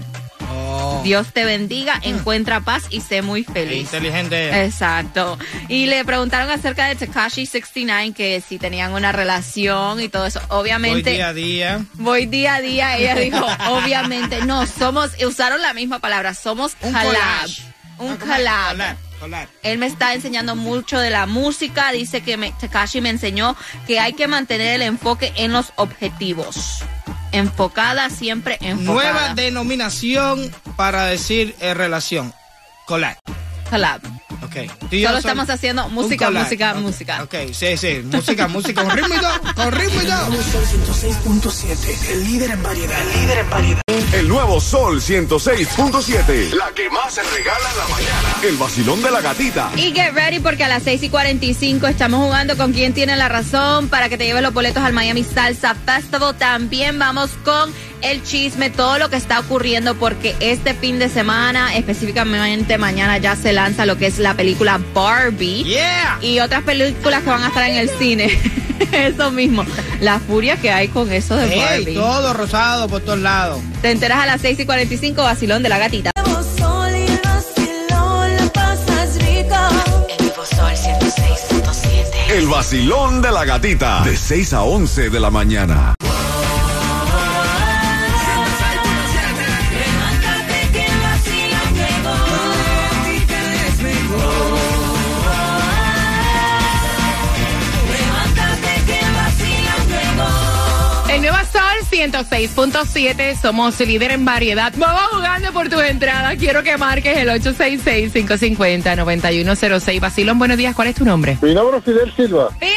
Oh, 0.52 1.00
Dios 1.02 1.32
te 1.32 1.44
bendiga, 1.44 1.98
encuentra 2.02 2.60
paz 2.60 2.84
y 2.90 3.00
sé 3.00 3.22
muy 3.22 3.44
qué 3.44 3.52
feliz. 3.52 3.80
inteligente. 3.82 4.64
Exacto. 4.64 5.36
Y 5.68 5.86
le 5.86 6.04
preguntaron 6.04 6.48
acerca 6.48 6.86
de 6.86 6.94
Takashi 6.94 7.44
69, 7.44 8.12
que 8.16 8.40
si 8.40 8.56
tenían 8.58 8.92
una 8.92 9.10
relación 9.10 10.00
y 10.00 10.08
todo 10.08 10.26
eso. 10.26 10.40
Voy 10.48 10.60
Obviamente, 10.60 11.10
día 11.10 11.28
a 11.28 11.32
día. 11.32 11.84
voy 11.94 12.26
día 12.26 12.54
a 12.54 12.60
día. 12.60 12.96
Ella 12.98 13.16
dijo, 13.16 13.44
obviamente, 13.68 14.44
no, 14.44 14.64
somos, 14.66 15.10
usaron 15.26 15.60
la 15.60 15.74
misma 15.74 15.98
palabra, 15.98 16.34
somos 16.34 16.76
Un 16.82 16.92
collab. 16.92 17.50
Un 17.98 18.16
collab. 18.16 18.96
Él 19.62 19.78
me 19.78 19.86
está 19.86 20.14
enseñando 20.14 20.56
mucho 20.56 20.98
de 20.98 21.10
la 21.10 21.26
música. 21.26 21.92
Dice 21.92 22.22
que 22.22 22.36
me, 22.36 22.52
Takashi 22.52 23.00
me 23.00 23.10
enseñó 23.10 23.56
que 23.86 24.00
hay 24.00 24.12
que 24.14 24.28
mantener 24.28 24.76
el 24.76 24.82
enfoque 24.82 25.32
en 25.36 25.52
los 25.52 25.72
objetivos. 25.76 26.82
Enfocada, 27.32 28.10
siempre 28.10 28.58
enfocada. 28.60 28.92
Nueva 28.92 29.34
denominación 29.34 30.50
para 30.76 31.06
decir 31.06 31.54
eh, 31.60 31.74
relación. 31.74 32.32
Collab. 32.86 33.16
Collab. 33.68 34.19
Ok. 34.42 34.56
Tú 34.90 35.00
Solo 35.02 35.18
estamos 35.18 35.50
haciendo 35.50 35.88
música, 35.88 36.30
música, 36.30 36.74
música. 36.74 37.22
Ok, 37.22 37.34
sí, 37.52 37.76
sí. 37.76 38.02
Música, 38.04 38.48
música. 38.48 38.84
Con 38.84 38.96
ritmo 38.96 39.14
y 39.14 39.18
todo. 39.18 39.54
Con 39.54 39.72
ritmo 39.72 40.02
y 40.02 40.06
todo. 40.06 40.42
Sol 40.42 40.64
106.7, 40.64 42.10
el 42.12 42.24
líder 42.24 42.50
en 42.52 42.62
variedad. 42.62 43.00
El 43.00 43.20
líder 43.20 43.38
en 43.38 43.50
variedad. 43.50 43.82
El 44.12 44.28
nuevo 44.28 44.60
Sol 44.60 45.00
106.7. 45.00 46.52
La 46.54 46.72
que 46.74 46.90
más 46.90 47.14
se 47.14 47.22
regala 47.22 47.70
en 47.70 47.78
la 47.78 47.88
mañana. 47.88 48.36
El 48.42 48.56
vacilón 48.56 49.02
de 49.02 49.10
la 49.10 49.20
gatita. 49.20 49.70
Y 49.76 49.92
get 49.92 50.12
ready 50.14 50.40
porque 50.40 50.64
a 50.64 50.68
las 50.68 50.82
6 50.82 51.02
y 51.04 51.08
45 51.08 51.86
estamos 51.86 52.20
jugando 52.20 52.56
con 52.56 52.72
quien 52.72 52.92
tiene 52.92 53.16
la 53.16 53.28
razón 53.28 53.88
para 53.88 54.08
que 54.08 54.18
te 54.18 54.24
lleves 54.24 54.42
los 54.42 54.52
boletos 54.52 54.82
al 54.82 54.92
Miami 54.92 55.24
Salsa 55.24 55.74
Festival. 55.74 56.36
También 56.36 56.98
vamos 56.98 57.30
con 57.44 57.72
el 58.02 58.22
chisme, 58.22 58.70
todo 58.70 58.98
lo 58.98 59.10
que 59.10 59.16
está 59.16 59.40
ocurriendo 59.40 59.94
porque 59.94 60.34
este 60.40 60.74
fin 60.74 60.98
de 60.98 61.08
semana, 61.08 61.76
específicamente 61.76 62.78
mañana 62.78 63.18
ya 63.18 63.36
se 63.36 63.52
lanza 63.52 63.86
lo 63.86 63.96
que 63.96 64.06
es 64.06 64.18
la 64.18 64.34
película 64.34 64.80
Barbie. 64.94 65.64
Yeah. 65.64 66.18
Y 66.22 66.40
otras 66.40 66.62
películas 66.62 67.22
que 67.22 67.30
van 67.30 67.42
a 67.42 67.48
estar 67.48 67.68
en 67.68 67.76
el 67.76 67.90
cine. 67.90 68.38
eso 68.92 69.30
mismo. 69.30 69.64
La 70.00 70.18
furia 70.20 70.56
que 70.56 70.70
hay 70.70 70.88
con 70.88 71.12
eso 71.12 71.36
de 71.36 71.56
Barbie. 71.56 71.94
todo 71.94 72.32
rosado 72.32 72.88
por 72.88 73.02
todos 73.02 73.18
lados. 73.18 73.60
Te 73.82 73.90
enteras 73.90 74.18
a 74.18 74.26
las 74.26 74.40
6 74.40 74.60
y 74.60 74.66
45, 74.66 75.22
vacilón 75.22 75.62
de 75.62 75.68
la 75.68 75.78
gatita. 75.78 76.10
Sol 76.58 76.90
y 76.94 77.06
vacilón, 77.24 78.36
la 78.36 78.52
pasas 78.52 79.16
rico. 79.16 79.56
El 80.08 80.26
nuevo 80.26 80.44
sol 80.46 80.72
106.7. 80.72 82.32
El 82.32 82.46
vacilón 82.46 83.22
de 83.22 83.32
la 83.32 83.44
gatita. 83.44 84.02
De 84.04 84.16
6 84.16 84.52
a 84.54 84.62
11 84.62 85.10
de 85.10 85.20
la 85.20 85.30
mañana. 85.30 85.94
106.7, 102.00 103.36
somos 103.36 103.78
líder 103.78 104.12
en 104.12 104.24
variedad. 104.24 104.72
Vamos 104.78 105.02
jugando 105.12 105.52
por 105.52 105.68
tus 105.68 105.82
entradas. 105.82 106.38
Quiero 106.38 106.62
que 106.62 106.78
marques 106.78 107.18
el 107.18 107.28
866-550-9106. 107.28 110.00
Basilón, 110.00 110.38
buenos 110.38 110.56
días. 110.56 110.74
¿Cuál 110.74 110.88
es 110.88 110.94
tu 110.94 111.04
nombre? 111.04 111.36
Mi 111.42 111.52
nombre 111.52 111.76
es 111.76 111.84
Fidel 111.84 112.10
Silva. 112.16 112.48
Fidel, 112.58 112.72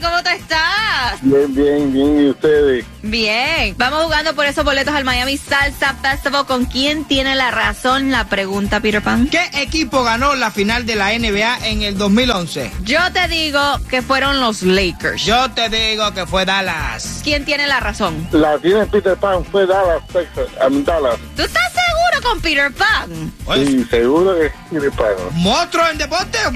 ¿cómo 0.00 0.22
tú 0.22 0.30
estás? 0.30 1.20
Bien, 1.22 1.54
bien, 1.54 1.92
bien. 1.92 2.26
¿Y 2.26 2.30
ustedes? 2.30 2.84
Bien, 3.02 3.74
vamos 3.78 4.04
jugando 4.04 4.34
por 4.34 4.46
esos 4.46 4.64
boletos 4.64 4.94
al 4.94 5.04
Miami 5.04 5.36
Salsa 5.36 5.94
Festival. 6.02 6.46
¿Con 6.46 6.64
quién 6.66 7.04
tiene 7.04 7.34
la 7.34 7.50
razón? 7.50 8.10
La 8.10 8.24
pregunta, 8.28 8.80
Peter 8.80 9.02
Pan. 9.02 9.28
¿Qué 9.28 9.48
equipo 9.54 10.02
ganó 10.02 10.34
la 10.34 10.50
final 10.50 10.86
de 10.86 10.96
la 10.96 11.10
NBA 11.18 11.66
en 11.68 11.82
el 11.82 11.96
2011? 11.98 12.70
Yo 12.82 13.00
te 13.12 13.28
digo 13.28 13.60
que 13.88 14.02
fueron 14.02 14.40
los 14.40 14.62
Lakers. 14.62 15.24
Yo 15.24 15.50
te 15.52 15.68
digo 15.68 16.12
que 16.12 16.26
fue 16.26 16.44
Dallas. 16.44 17.20
¿Quién 17.24 17.44
tiene 17.44 17.66
la 17.66 17.80
razón? 17.80 18.28
La 18.32 18.58
tiene 18.58 18.86
Peter 18.86 19.16
Pan, 19.16 19.44
fue 19.46 19.66
Dallas, 19.66 20.02
Texas, 20.12 20.46
a 20.60 20.68
Dallas. 20.70 21.16
¿Tú 21.36 21.42
estás 21.42 21.62
seguro 21.72 22.28
con 22.28 22.40
Peter 22.40 22.72
Pan? 22.72 23.32
Oye, 23.46 23.66
Sí, 23.66 23.84
seguro 23.90 24.36
que 24.38 24.46
es 24.46 24.52
Peter 24.70 24.90
Pan. 24.92 25.08
¿Monstruo 25.32 25.88
en 25.88 25.98
deporte? 25.98 26.38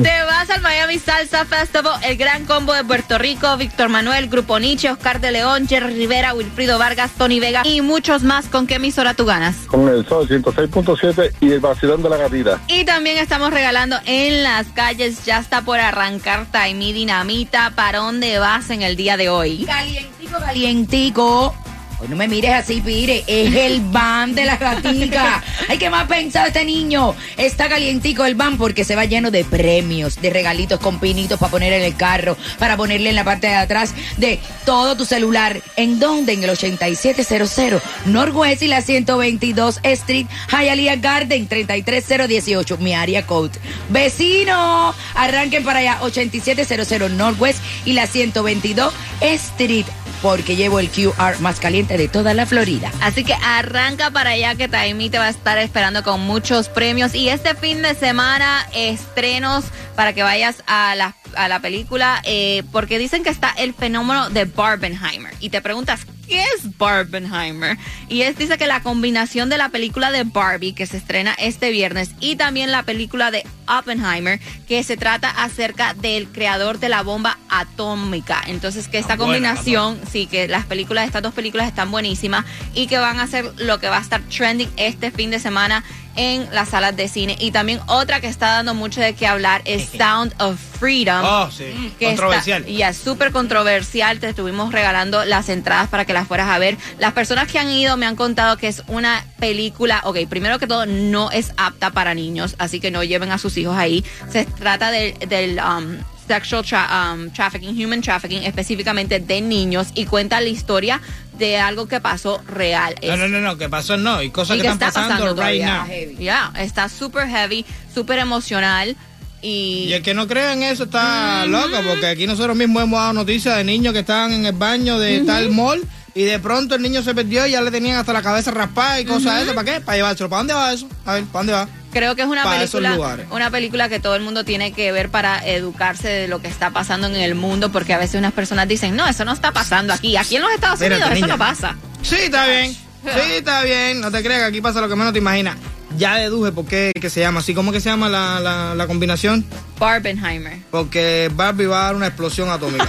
Te 0.00 0.22
vas 0.22 0.48
al 0.48 0.62
Miami 0.62 0.98
Salsa 0.98 1.44
Festival, 1.44 2.00
el 2.02 2.16
gran 2.16 2.46
combo 2.46 2.72
de 2.72 2.82
Puerto 2.82 3.18
Rico, 3.18 3.54
Víctor 3.58 3.90
Manuel, 3.90 4.28
Grupo 4.28 4.58
Nietzsche, 4.58 4.90
Oscar 4.90 5.20
de 5.20 5.32
León, 5.32 5.68
Jerry 5.68 5.92
Rivera, 5.92 6.32
Wilfrido 6.32 6.78
Vargas, 6.78 7.10
Tony 7.18 7.40
Vega 7.40 7.62
y 7.66 7.82
muchos 7.82 8.22
más. 8.22 8.46
¿Con 8.46 8.66
qué 8.66 8.76
emisora 8.76 9.12
tú 9.12 9.26
ganas? 9.26 9.54
Con 9.66 9.88
el 9.88 10.06
Sol 10.06 10.26
106.7 10.26 11.32
y 11.40 11.52
el 11.52 11.60
vacilón 11.60 12.02
de 12.02 12.08
la 12.08 12.16
gatita. 12.16 12.58
Y 12.68 12.84
también 12.84 13.18
estamos 13.18 13.52
regalando 13.52 13.96
en 14.06 14.42
las 14.42 14.68
calles, 14.68 15.26
ya 15.26 15.38
está 15.38 15.60
por 15.60 15.78
arrancar 15.78 16.46
Taimi 16.50 16.94
Dinamita. 16.94 17.72
¿Para 17.74 17.98
dónde 17.98 18.38
vas 18.38 18.70
en 18.70 18.80
el 18.80 18.96
día 18.96 19.18
de 19.18 19.28
hoy? 19.28 19.66
Calientico, 19.66 20.38
calientico. 20.38 21.54
Hoy 22.02 22.08
no 22.08 22.16
me 22.16 22.26
mires 22.26 22.52
así, 22.52 22.80
Pire. 22.80 23.22
Es 23.28 23.54
el 23.54 23.80
van 23.80 24.34
de 24.34 24.44
la 24.44 24.56
gatica. 24.56 25.40
Ay, 25.68 25.78
¿qué 25.78 25.88
más 25.88 26.08
pensado 26.08 26.48
este 26.48 26.64
niño? 26.64 27.14
Está 27.36 27.68
calientico 27.68 28.24
el 28.24 28.34
van 28.34 28.58
porque 28.58 28.82
se 28.82 28.96
va 28.96 29.04
lleno 29.04 29.30
de 29.30 29.44
premios, 29.44 30.20
de 30.20 30.30
regalitos 30.30 30.80
con 30.80 30.98
pinitos 30.98 31.38
para 31.38 31.52
poner 31.52 31.72
en 31.72 31.82
el 31.82 31.94
carro, 31.94 32.36
para 32.58 32.76
ponerle 32.76 33.10
en 33.10 33.14
la 33.14 33.22
parte 33.22 33.46
de 33.46 33.54
atrás 33.54 33.94
de 34.16 34.40
todo 34.66 34.96
tu 34.96 35.04
celular. 35.04 35.62
¿En 35.76 36.00
dónde? 36.00 36.32
En 36.32 36.42
el 36.42 36.50
8700 36.50 37.80
Northwest 38.06 38.62
y 38.62 38.66
la 38.66 38.82
122 38.82 39.78
Street, 39.84 40.26
Hialeah 40.50 40.96
Garden, 40.96 41.46
33018, 41.46 42.78
mi 42.78 42.94
área 42.94 43.24
code. 43.28 43.52
Vecino, 43.90 44.92
arranquen 45.14 45.62
para 45.62 45.78
allá, 45.78 45.98
8700 46.00 47.12
Northwest 47.12 47.60
y 47.84 47.92
la 47.92 48.08
122 48.08 48.92
Street 49.20 49.86
porque 50.22 50.56
llevo 50.56 50.78
el 50.78 50.88
QR 50.88 51.40
más 51.40 51.60
caliente 51.60 51.98
de 51.98 52.08
toda 52.08 52.32
la 52.32 52.46
Florida. 52.46 52.90
Así 53.00 53.24
que 53.24 53.34
arranca 53.34 54.10
para 54.10 54.30
allá 54.30 54.54
que 54.54 54.68
Taimi 54.68 55.10
te 55.10 55.18
va 55.18 55.26
a 55.26 55.30
estar 55.30 55.58
esperando 55.58 56.02
con 56.02 56.20
muchos 56.20 56.68
premios. 56.68 57.14
Y 57.14 57.28
este 57.28 57.54
fin 57.54 57.82
de 57.82 57.94
semana, 57.94 58.66
estrenos 58.72 59.64
para 59.96 60.12
que 60.12 60.22
vayas 60.22 60.62
a 60.66 60.94
la, 60.94 61.16
a 61.34 61.48
la 61.48 61.60
película, 61.60 62.22
eh, 62.24 62.62
porque 62.70 62.98
dicen 62.98 63.24
que 63.24 63.30
está 63.30 63.50
el 63.50 63.74
fenómeno 63.74 64.30
de 64.30 64.44
Barbenheimer. 64.44 65.34
Y 65.40 65.50
te 65.50 65.60
preguntas, 65.60 66.06
¿qué 66.28 66.42
es 66.56 66.78
Barbenheimer? 66.78 67.76
Y 68.08 68.22
es, 68.22 68.36
dice 68.36 68.58
que 68.58 68.66
la 68.66 68.82
combinación 68.82 69.48
de 69.48 69.58
la 69.58 69.68
película 69.68 70.10
de 70.10 70.24
Barbie, 70.24 70.72
que 70.72 70.86
se 70.86 70.96
estrena 70.96 71.34
este 71.38 71.70
viernes, 71.70 72.10
y 72.20 72.36
también 72.36 72.70
la 72.70 72.82
película 72.82 73.30
de 73.30 73.44
Oppenheimer, 73.68 74.40
que 74.66 74.82
se 74.82 74.96
trata 74.96 75.30
acerca 75.30 75.94
del 75.94 76.28
creador 76.28 76.78
de 76.78 76.88
la 76.88 77.02
bomba 77.02 77.38
atómica. 77.48 78.42
Entonces, 78.46 78.88
que 78.88 78.98
esta 78.98 79.14
Ah, 79.14 79.16
buena, 79.16 79.54
combinación, 79.54 80.00
sí, 80.10 80.26
que 80.26 80.48
las 80.48 80.64
películas, 80.66 81.06
estas 81.06 81.22
dos 81.22 81.34
películas 81.34 81.68
están 81.68 81.90
buenísimas 81.90 82.44
y 82.74 82.86
que 82.86 82.98
van 82.98 83.20
a 83.20 83.26
ser 83.26 83.52
lo 83.56 83.78
que 83.78 83.88
va 83.88 83.98
a 83.98 84.02
estar 84.02 84.20
trending 84.22 84.70
este 84.76 85.10
fin 85.10 85.30
de 85.30 85.38
semana 85.38 85.84
en 86.16 86.48
las 86.52 86.70
salas 86.70 86.96
de 86.96 87.08
cine. 87.08 87.36
Y 87.40 87.50
también 87.50 87.80
otra 87.86 88.20
que 88.20 88.26
está 88.26 88.48
dando 88.48 88.74
mucho 88.74 89.00
de 89.00 89.14
qué 89.14 89.26
hablar 89.26 89.62
es 89.64 89.88
Sound 89.98 90.34
of 90.40 90.58
Freedom. 90.78 91.24
Oh, 91.24 91.50
sí. 91.50 91.94
que 91.98 92.06
Controversial. 92.06 92.68
y 92.68 92.82
es 92.82 92.96
súper 92.96 93.32
controversial. 93.32 94.18
Te 94.18 94.28
estuvimos 94.28 94.72
regalando 94.72 95.24
las 95.24 95.48
entradas 95.48 95.88
para 95.88 96.04
que 96.04 96.12
las 96.12 96.26
fueras 96.26 96.48
a 96.48 96.58
ver. 96.58 96.76
Las 96.98 97.12
personas 97.12 97.50
que 97.50 97.58
han 97.58 97.70
ido 97.70 97.96
me 97.96 98.06
han 98.06 98.16
contado 98.16 98.56
que 98.56 98.68
es 98.68 98.82
una 98.88 99.24
película, 99.38 100.00
ok, 100.04 100.18
primero 100.28 100.58
que 100.58 100.66
todo, 100.66 100.86
no 100.86 101.30
es 101.30 101.52
apta 101.56 101.90
para 101.90 102.14
niños, 102.14 102.54
así 102.58 102.80
que 102.80 102.90
no 102.90 103.02
lleven 103.04 103.30
a 103.30 103.38
sus 103.38 103.56
hijos 103.56 103.76
ahí. 103.76 104.04
Se 104.30 104.44
trata 104.44 104.90
del, 104.90 105.18
del 105.28 105.58
um, 105.58 105.98
sexual 106.26 106.64
tra- 106.64 107.12
um, 107.14 107.30
trafficking, 107.30 107.70
human 107.84 108.00
trafficking, 108.00 108.42
específicamente 108.44 109.18
de 109.20 109.40
niños, 109.40 109.88
y 109.94 110.06
cuenta 110.06 110.40
la 110.40 110.48
historia 110.48 111.00
de 111.38 111.58
algo 111.58 111.86
que 111.88 112.00
pasó 112.00 112.40
real. 112.46 112.94
No, 113.02 113.16
no, 113.16 113.28
no, 113.28 113.40
no, 113.40 113.58
que 113.58 113.68
pasó 113.68 113.96
no. 113.96 114.22
Y 114.22 114.30
cosas 114.30 114.56
y 114.56 114.60
que, 114.60 114.66
que 114.66 114.72
están 114.72 114.88
está 114.88 115.00
pasando 115.08 115.36
pasando 115.36 115.42
right 115.42 115.64
now. 115.64 116.18
Ya, 116.20 116.52
está 116.58 116.88
súper 116.88 117.28
heavy, 117.28 117.64
súper 117.92 118.18
emocional. 118.18 118.96
Y, 119.40 119.86
Y 119.88 119.92
el 119.94 120.02
que 120.02 120.14
no 120.14 120.28
cree 120.28 120.52
en 120.52 120.62
eso 120.62 120.84
está 120.84 121.44
loco, 121.46 121.76
porque 121.88 122.06
aquí 122.06 122.26
nosotros 122.28 122.54
mismos 122.56 122.84
hemos 122.84 123.00
dado 123.00 123.12
noticias 123.14 123.56
de 123.56 123.64
niños 123.64 123.92
que 123.92 124.00
estaban 124.00 124.32
en 124.32 124.46
el 124.46 124.52
baño 124.52 124.98
de 125.00 125.20
tal 125.22 125.50
mall 125.50 125.82
y 126.14 126.22
de 126.22 126.38
pronto 126.38 126.76
el 126.76 126.82
niño 126.82 127.02
se 127.02 127.12
perdió 127.14 127.44
y 127.46 127.52
ya 127.52 127.60
le 127.60 127.70
tenían 127.72 127.96
hasta 127.96 128.12
la 128.12 128.22
cabeza 128.22 128.52
raspada 128.52 129.00
y 129.00 129.04
cosas 129.04 129.36
de 129.36 129.42
eso. 129.44 129.54
¿Para 129.54 129.72
qué? 129.72 129.80
Para 129.80 129.96
llevárselo. 129.96 130.28
¿Para 130.30 130.38
dónde 130.40 130.54
va 130.54 130.72
eso? 130.72 130.86
A 131.04 131.14
ver, 131.14 131.24
¿para 131.24 131.38
dónde 131.40 131.52
va? 131.54 131.68
Creo 131.92 132.16
que 132.16 132.22
es 132.22 132.28
una 132.28 132.42
película, 132.44 133.18
una 133.30 133.50
película 133.50 133.88
que 133.88 134.00
todo 134.00 134.16
el 134.16 134.22
mundo 134.22 134.44
tiene 134.44 134.72
que 134.72 134.90
ver 134.92 135.10
para 135.10 135.46
educarse 135.46 136.08
de 136.08 136.28
lo 136.28 136.40
que 136.40 136.48
está 136.48 136.70
pasando 136.70 137.06
en 137.06 137.16
el 137.16 137.34
mundo, 137.34 137.70
porque 137.70 137.92
a 137.94 137.98
veces 137.98 138.16
unas 138.18 138.32
personas 138.32 138.66
dicen, 138.66 138.96
no, 138.96 139.06
eso 139.06 139.24
no 139.24 139.32
está 139.32 139.52
pasando 139.52 139.92
aquí. 139.92 140.16
Aquí 140.16 140.36
en 140.36 140.42
los 140.42 140.50
Estados 140.52 140.80
Espérate, 140.80 141.02
Unidos 141.02 141.16
eso 141.18 141.26
niña. 141.26 141.34
no 141.36 141.38
pasa. 141.38 141.76
Sí, 142.02 142.16
está 142.18 142.46
bien. 142.46 142.72
Sí, 142.72 143.32
está 143.36 143.62
bien. 143.62 144.00
No 144.00 144.10
te 144.10 144.22
creas 144.22 144.40
que 144.40 144.46
aquí 144.46 144.60
pasa 144.60 144.80
lo 144.80 144.88
que 144.88 144.96
menos 144.96 145.12
te 145.12 145.18
imaginas. 145.18 145.56
Ya 145.98 146.14
deduje 146.16 146.52
por 146.52 146.64
qué 146.64 146.92
que 146.98 147.10
se 147.10 147.20
llama 147.20 147.40
así. 147.40 147.52
¿Cómo 147.52 147.70
que 147.70 147.80
se 147.80 147.90
llama 147.90 148.08
la, 148.08 148.40
la, 148.40 148.74
la 148.74 148.86
combinación? 148.86 149.44
Barbenheimer. 149.78 150.58
Porque 150.70 151.30
Barbie 151.34 151.66
va 151.66 151.82
a 151.82 151.84
dar 151.84 151.96
una 151.96 152.06
explosión 152.06 152.48
atómica. 152.48 152.88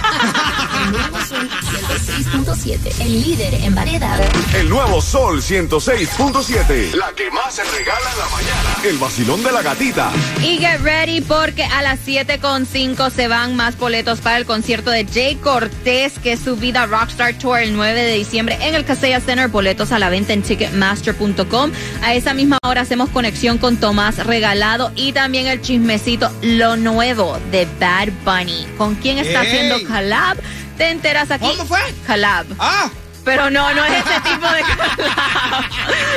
El 1.84 1.90
nuevo 1.90 2.00
Sol 2.00 2.32
106.7, 2.32 3.00
el 3.00 3.22
líder 3.22 3.54
en 3.54 3.74
variedad. 3.74 4.20
El 4.54 4.68
nuevo 4.70 5.02
Sol 5.02 5.42
106.7. 5.42 6.94
La 6.94 7.12
que 7.14 7.30
más 7.30 7.54
se 7.54 7.64
regala 7.64 8.10
en 8.10 8.18
la 8.18 8.28
mañana. 8.30 8.76
El 8.84 8.96
vacilón 8.98 9.42
de 9.42 9.52
la 9.52 9.62
gatita. 9.62 10.10
Y 10.42 10.58
get 10.58 10.80
ready 10.80 11.20
porque 11.20 11.64
a 11.64 11.82
las 11.82 12.00
7.5 12.06 13.10
se 13.10 13.28
van 13.28 13.56
más 13.56 13.76
boletos 13.76 14.20
para 14.20 14.38
el 14.38 14.46
concierto 14.46 14.90
de 14.90 15.06
Jay 15.06 15.36
Cortés, 15.36 16.18
que 16.18 16.32
es 16.32 16.40
su 16.40 16.56
vida 16.56 16.86
Rockstar 16.86 17.34
Tour 17.34 17.58
el 17.58 17.74
9 17.74 18.02
de 18.02 18.14
diciembre 18.14 18.56
en 18.62 18.74
el 18.74 18.84
Casella 18.84 19.20
Center. 19.20 19.48
Boletos 19.48 19.92
a 19.92 19.98
la 19.98 20.08
venta 20.08 20.32
en 20.32 20.42
ticketmaster.com. 20.42 21.70
A 22.02 22.14
esa 22.14 22.32
misma 22.34 22.58
hora 22.64 22.80
hacemos 22.80 23.10
conexión 23.10 23.58
con 23.58 23.76
Tomás 23.76 24.24
Regalado 24.24 24.90
y 24.96 25.12
también 25.12 25.46
el 25.48 25.60
chismecito 25.60 26.30
Lo 26.42 26.76
Nuevo 26.76 27.38
de 27.50 27.66
Bad 27.78 28.08
Bunny. 28.24 28.66
¿Con 28.78 28.94
quién 28.94 29.18
está 29.18 29.42
¡Ey! 29.42 29.48
haciendo 29.48 29.88
collab? 29.88 30.38
Te 30.76 30.90
enteras 30.90 31.30
aquí. 31.30 31.46
¿Cómo 31.46 31.64
fue? 31.66 31.80
Collab. 32.06 32.46
¡Ah! 32.58 32.90
Pero 33.24 33.48
no, 33.48 33.72
no 33.72 33.84
es 33.84 33.92
ese 34.04 34.20
tipo 34.20 34.46
de 34.48 34.60
collab. 34.62 35.64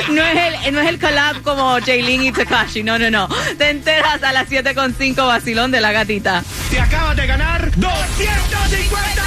No 0.09 0.25
es 0.25 0.65
el, 0.65 0.73
no 0.73 0.81
es 0.81 0.89
el 0.89 0.99
collab 0.99 1.41
como 1.41 1.79
Jaylin 1.79 2.23
y 2.25 2.31
Takashi. 2.31 2.83
No, 2.83 2.99
no, 2.99 3.09
no. 3.09 3.27
Te 3.57 3.69
enteras 3.69 4.21
a 4.23 4.33
las 4.33 4.49
7.5 4.49 5.15
vacilón 5.15 5.71
de 5.71 5.81
la 5.81 5.91
gatita. 5.91 6.43
Te 6.69 6.79
acabas 6.79 7.15
de 7.15 7.27
ganar 7.27 7.71
250 7.77 9.23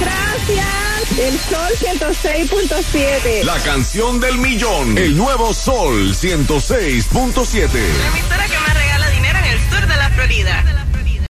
Gracias. 0.00 1.18
El 1.18 1.38
Sol 1.40 1.72
106.7. 1.80 3.42
La 3.44 3.58
canción 3.60 4.20
del 4.20 4.38
millón. 4.38 4.96
El 4.96 5.16
nuevo 5.16 5.52
Sol 5.52 6.14
106.7. 6.14 7.68
emisora 8.14 8.46
que 8.46 8.58
más 8.58 8.74
regala 8.74 9.10
dinero 9.10 9.38
en 9.38 9.44
el 9.44 9.58
sur 9.70 9.86
de 9.86 9.96
la 9.96 10.10
Florida. 10.10 10.87